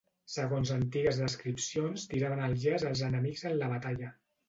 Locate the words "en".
3.53-3.59